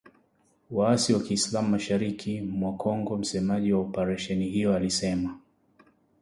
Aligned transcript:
waasi 0.71 1.13
wa 1.13 1.19
kiislam 1.23 1.69
mashariki 1.69 2.41
mwa 2.41 2.73
Kongo, 2.73 3.17
msemaji 3.17 3.73
wa 3.73 3.79
oparesheni 3.79 4.49
hiyo 4.49 4.73
alisema 4.75 5.37